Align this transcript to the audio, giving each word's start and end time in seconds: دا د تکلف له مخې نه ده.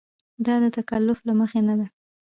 دا 0.45 0.55
د 0.63 0.65
تکلف 0.77 1.19
له 1.27 1.33
مخې 1.39 1.59
نه 1.67 1.73
ده. 1.79 1.87